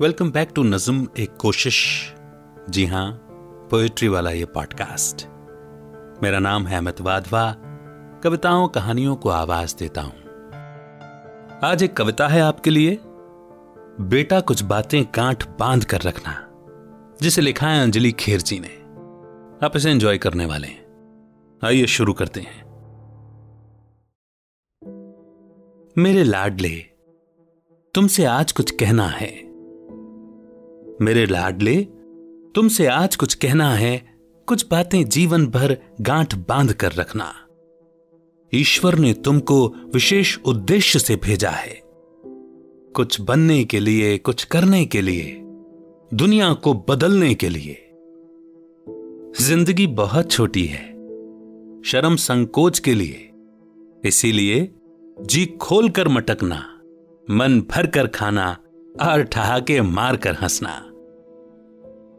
Welcome 0.00 0.32
back 0.32 0.50
to 0.54 0.62
नज्म 0.62 1.08
एक 1.18 1.36
कोशिश 1.36 2.12
जी 2.70 2.86
हाँ 2.86 3.12
पोएट्री 3.70 4.08
वाला 4.08 4.30
ये 4.30 4.44
पॉडकास्ट 4.44 5.26
मेरा 6.22 6.38
नाम 6.38 6.66
है 6.66 6.78
अमित 6.78 7.00
वाधवा. 7.00 7.56
कविताओं, 8.24 8.68
कहानियों 8.68 9.16
को 9.16 9.28
आवाज़ 9.28 9.76
देता 9.76 10.00
हूँ। 10.00 10.14
आज 11.64 11.82
एक 11.82 11.96
कविता 11.96 12.28
है 12.28 12.40
आपके 12.40 12.70
लिए। 12.70 12.98
बेटा, 14.00 14.40
कुछ 14.40 14.62
बातें 14.62 15.04
गांठ 15.16 15.48
बाँध 15.58 15.84
कर 15.84 16.00
रखना। 16.00 16.48
जिसे 17.22 17.40
लिखा 17.40 17.68
है 17.68 17.82
अंजलि 17.82 18.12
खेर 18.12 18.40
जी 18.40 18.60
ने। 18.60 18.80
आप 19.66 19.72
इसे 19.76 19.90
एंजॉय 19.90 20.18
करने 20.18 20.46
वाले 20.46 20.68
हैं। 20.68 20.86
आइए 21.64 21.86
शुरू 21.86 22.12
करते 22.12 22.40
हैं। 22.40 22.64
मेरे 25.98 26.24
लाडले, 26.24 26.78
तुमसे 27.94 28.24
आज 28.24 28.52
कुछ 28.52 28.70
कहना 28.70 29.06
है। 29.06 29.51
मेरे 31.02 31.26
लाडले, 31.26 31.76
तुमसे 32.54 32.86
आज 32.86 33.16
कुछ 33.16 33.34
कहना 33.34 33.74
है, 33.74 33.96
कुछ 34.48 34.66
बातें 34.70 35.04
जीवन 35.04 35.46
भर 35.46 35.76
गांठ 36.00 36.34
बाँध 36.48 36.72
कर 36.72 36.92
रखना। 36.92 37.32
ईश्वर 38.52 38.94
ने 38.94 39.12
तुमको 39.14 39.66
विशेष 39.94 40.36
उद्देश्य 40.44 40.98
से 40.98 41.16
भेजा 41.16 41.50
है। 41.50 41.80
कुछ 42.94 43.20
बनने 43.20 43.64
के 43.64 43.80
लिए, 43.80 44.18
कुछ 44.18 44.44
करने 44.44 44.84
के 44.86 45.00
लिए, 45.00 45.38
दुनिया 46.14 46.52
को 46.54 46.74
बदलने 46.88 47.34
के 47.34 47.48
लिए। 47.48 47.78
ज़िंदगी 49.40 49.86
बहुत 49.86 50.30
छोटी 50.30 50.64
है, 50.66 50.84
शर्म 51.82 52.16
संकोच 52.16 52.78
के 52.78 52.94
लिए। 52.94 53.28
इसीलिए 54.04 54.70
जी 55.22 55.46
खोल 55.60 55.88
कर 55.88 56.08
मटकना, 56.08 56.62
मन 57.30 57.60
भर 57.70 57.86
कर 57.86 58.06
खाना 58.06 58.56
और 59.02 59.22
ठहाके 59.22 59.80
मार 59.82 60.16
कर 60.16 60.34
हंसना। 60.34 60.88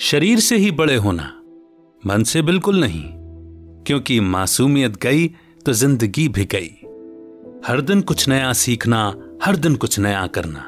शरीर 0.00 0.40
से 0.40 0.56
ही 0.56 0.70
बड़े 0.70 0.96
होना 0.96 1.32
मन 2.06 2.22
से 2.22 2.42
बिल्कुल 2.42 2.80
नहीं, 2.80 3.04
क्योंकि 3.86 4.20
मासूमियत 4.20 4.96
गई 4.96 5.28
तो 5.66 5.72
ज़िंदगी 5.72 6.28
भी 6.28 6.44
गई। 6.44 6.70
हर 7.66 7.80
दिन 7.80 8.00
कुछ 8.00 8.28
नया 8.28 8.52
सीखना, 8.52 9.14
हर 9.42 9.56
दिन 9.56 9.76
कुछ 9.76 9.98
नया 9.98 10.26
करना। 10.26 10.64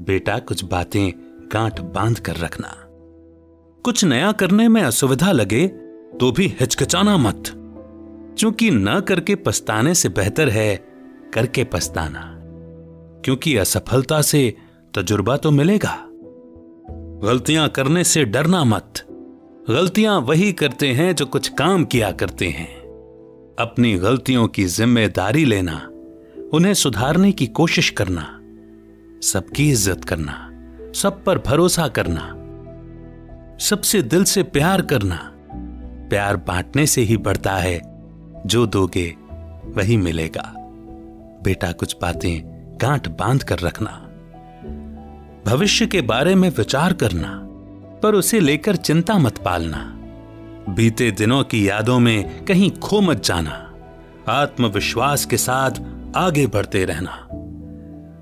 बेटा, 0.00 0.38
कुछ 0.38 0.64
बातें 0.64 1.12
गांठ 1.52 1.80
बाँध 1.80 2.18
कर 2.18 2.36
रखना। 2.36 2.72
कुछ 3.84 4.04
नया 4.04 4.32
करने 4.32 4.68
में 4.68 4.82
असुविधा 4.82 5.32
लगे 5.32 5.66
तो 6.20 6.32
भी 6.32 6.46
हिचकिचाना 6.60 7.16
मत। 7.16 7.42
क्योंकि 8.38 8.70
न 8.70 9.00
करके 9.00 9.34
पछताने 9.34 9.94
से 9.94 10.08
बेहतर 10.08 10.48
है 10.48 10.76
करके 11.34 11.64
पछताना। 11.64 12.32
क्योंकि 13.24 13.56
असफलता 13.56 14.22
से 14.22 14.56
तजुर्बा 14.94 15.36
तो 15.36 15.50
मिलेगा। 15.50 16.05
गलतियाँ 17.22 17.68
करने 17.68 18.04
से 18.04 18.24
डरना 18.24 18.64
मत। 18.64 18.92
गलतियाँ 19.68 20.20
वही 20.20 20.52
करते 20.52 20.92
हैं 20.92 21.14
जो 21.14 21.26
कुछ 21.26 21.48
काम 21.48 21.84
किया 21.84 22.10
करते 22.12 22.48
हैं। 22.48 22.76
अपनी 23.58 23.94
गलतियों 23.94 24.48
की 24.48 24.64
ज़िम्मेदारी 24.64 25.44
लेना, 25.44 25.76
उन्हें 26.54 26.74
सुधारने 26.74 27.32
की 27.32 27.46
कोशिश 27.46 27.90
करना, 27.90 28.22
सबकी 29.22 29.70
इज़्ज़त 29.70 30.04
करना, 30.04 30.32
सब 30.94 31.24
पर 31.24 31.38
भरोसा 31.38 31.88
करना, 31.88 32.32
सबसे 33.58 34.02
दिल 34.02 34.24
से 34.24 34.42
प्यार 34.42 34.82
करना, 34.82 35.32
प्यार 36.10 36.36
बांटने 36.36 36.86
से 36.86 37.02
ही 37.02 37.16
बढ़ता 37.16 37.56
है, 37.56 37.80
जो 38.46 38.66
दोगे 38.66 39.16
वही 39.66 39.96
मिलेगा। 39.96 40.52
बेटा 41.42 41.72
कुछ 41.72 41.96
बातें 42.02 42.40
गांठ 42.82 43.08
बाँध 43.08 43.42
कर 43.42 43.58
रखना। 43.58 44.05
भविष्य 45.46 45.86
के 45.86 46.00
बारे 46.00 46.34
में 46.34 46.50
विचार 46.50 46.92
करना, 46.92 47.40
पर 48.02 48.14
उसे 48.14 48.40
लेकर 48.40 48.76
चिंता 48.76 49.18
मत 49.18 49.38
पालना। 49.38 49.92
बीते 50.72 51.10
दिनों 51.10 51.44
की 51.44 51.68
यादों 51.68 51.98
में 51.98 52.44
कहीं 52.44 52.70
खो 52.70 53.00
मत 53.00 53.24
जाना। 53.24 53.74
आत्मविश्वास 54.28 55.24
के 55.24 55.36
साथ 55.36 55.70
आगे 56.16 56.46
बढ़ते 56.46 56.84
रहना। 56.84 57.28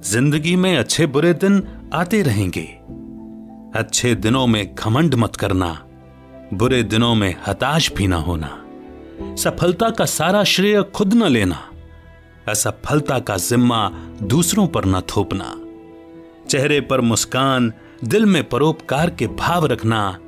ज़िंदगी 0.05 0.57
में 0.57 0.77
अच्छे 0.77 1.07
बुरे 1.07 1.33
दिन 1.33 1.69
आते 1.95 2.23
रहेंगे। 2.23 2.79
अच्छे 3.79 4.15
दिनों 4.15 4.47
में 4.47 4.75
घमंड 4.75 5.15
मत 5.15 5.37
करना। 5.37 5.87
बुरे 6.55 6.83
दिनों 6.83 7.15
में 7.15 7.34
हताश 7.47 7.93
भी 7.93 8.07
ना 8.07 8.17
होना। 8.17 8.65
सफलता 9.37 9.91
का 9.91 10.05
सारा 10.05 10.45
श्रेय 10.45 10.83
खुद 10.83 11.15
न 11.15 11.23
लेना। 11.23 11.69
असफलता 12.49 13.19
का 13.19 13.37
जिम्मा 13.37 13.91
दूसरों 14.23 14.67
पर 14.67 14.84
न 14.84 15.01
थोपना। 15.01 15.61
चेहरे 16.54 16.81
पर 16.81 17.00
मुस्कान, 17.00 17.72
दिल 18.04 18.26
में 18.26 18.48
परोपकार 18.48 19.10
के 19.10 19.26
भाव 19.26 19.66
रखना, 19.66 20.19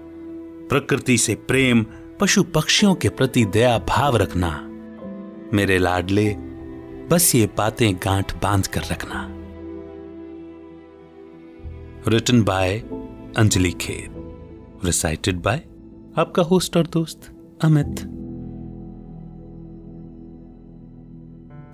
प्रकृति 0.68 1.18
से 1.18 1.34
प्रेम, 1.34 1.86
पशु 2.20 2.42
पक्षियों 2.42 2.94
के 2.94 3.08
प्रति 3.08 3.44
दया 3.44 3.78
भाव 3.78 4.16
रखना। 4.16 4.62
मेरे 5.56 5.78
लाडले, 5.78 6.34
बस 7.10 7.34
ये 7.34 7.50
बातें 7.58 7.96
गांठ 7.96 8.42
बाँध 8.42 8.66
कर 8.66 8.80
रखना। 8.80 9.28
Written 12.08 12.42
by 12.42 12.78
Anjali 13.36 13.70
Kher. 13.70 14.10
Recited 14.84 15.42
by 15.42 15.62
आपका 16.18 16.42
होस्ट 16.42 16.76
और 16.76 16.86
दोस्त 16.86 17.34
अमित। 17.62 17.96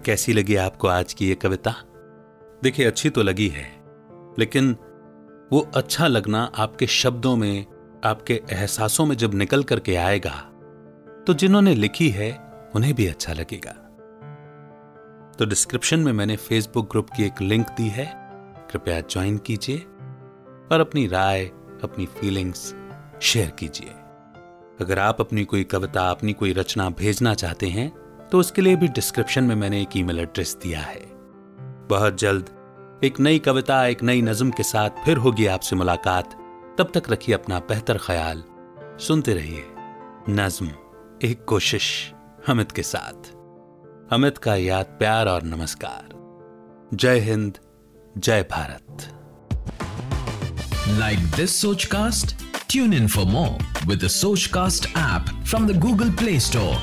कैसी 0.07 0.33
लगी 0.33 0.57
आपको 0.57 0.89
आज 0.89 1.13
की 1.13 1.29
ये 1.29 1.35
कविता? 1.35 1.75
देखिए, 2.63 2.87
अच्छी 2.87 3.11
तो 3.11 3.23
लगी 3.23 3.49
है। 3.49 3.82
लेकिन 4.39 4.77
वो 5.53 5.61
अच्छा 5.75 6.07
लगना 6.07 6.43
आपके 6.57 6.87
शब्दों 6.87 7.37
में, 7.37 7.67
आपके 8.05 8.41
एहसासों 8.53 9.07
में 9.07 9.17
जब 9.17 9.35
निकल 9.35 9.63
करके 9.63 9.97
आएगा 9.97 10.35
तो 11.27 11.35
जिन्होंने 11.35 11.75
लिखी 11.75 12.09
है, 12.11 12.31
उन्हें 12.75 12.95
भी 12.95 13.07
अच्छा 13.07 13.33
लगेगा। 13.33 13.73
तो 15.39 15.45
डिस्क्रिप्शन 15.45 16.01
में 16.01 16.13
मैंने 16.13 16.37
फेसबुक 16.39 16.91
ग्रुप 16.91 17.11
की 17.11 17.25
एक 17.25 17.41
लिंक 17.43 17.67
दी 17.71 17.89
है, 17.89 18.07
कृपया 18.71 19.01
ज्वाइन 19.01 19.39
कीजिए 19.39 19.79
और 19.79 20.81
अपनी 20.81 21.07
राय, 21.07 21.45
अपनी 21.83 22.07
फीलिंग्स 22.11 22.75
शेयर 23.23 23.51
कीजिए। 23.51 23.91
अगर 24.81 24.99
आप 24.99 25.21
अपनी 25.21 25.45
कोई 25.45 25.65
कविता, 25.65 26.09
अपनी 26.11 26.33
कोई 26.33 26.53
रचना 26.53 26.89
भेजना 26.91 27.35
चाहते 27.35 27.67
हैं 27.69 27.91
तो 28.31 28.39
उसके 28.39 28.63
लिए 28.63 28.77
भी 28.77 28.89
डिस्क्रिप्शन 28.89 29.45
में 29.45 29.55
मैंने 29.57 29.81
एक 29.83 29.97
ईमेल 29.97 30.21
एड्रेस 30.21 30.57
दिया 30.63 30.81
है। 30.81 31.01
बहुत 31.89 32.19
जल्द 32.19 32.51
एक 33.05 33.21
नई 33.21 33.39
कविता, 33.39 33.87
एक 33.87 34.03
नई 34.03 34.23
नज्म 34.23 34.51
के 34.51 34.63
साथ 34.63 34.91
फिर 35.05 35.17
होगी 35.17 35.47
आपसे 35.47 35.77
मुलाकात। 35.77 36.35
तब 36.79 36.91
तक 36.95 37.03
रखिए 37.11 37.35
अपना 37.35 37.59
बेहतर 37.59 37.99
ख्याल। 37.99 38.43
सुनते 39.01 39.35
रहिए 39.35 39.65
नज्म, 40.29 40.67
एक 41.25 41.45
कोशिश 41.45 42.13
अमित 42.49 42.73
के 42.73 42.83
साथ। 42.83 43.31
अमित 44.13 44.39
का 44.39 44.55
याद 44.57 44.85
प्यार 44.85 45.29
और 45.29 45.43
नमस्कार। 45.43 46.09
जय 46.95 47.19
हिंद, 47.19 47.59
जय 48.19 48.43
Bharat. 48.43 49.09
Like 50.89 51.19
this 51.19 51.63
Soch 51.63 51.85
cast 51.85 52.37
tune 52.71 52.95
in 52.95 53.09
for 53.09 53.25
more 53.25 53.87
with 53.87 54.07
Soch 54.07 54.47
cast 54.47 54.87
app 54.87 55.45
from 55.45 55.67
the 55.67 55.79
Google 55.79 56.11
Play 56.11 56.41
Store 56.41 56.77